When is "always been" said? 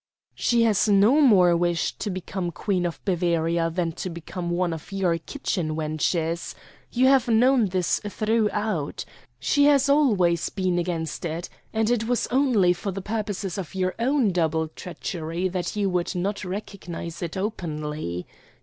9.89-10.79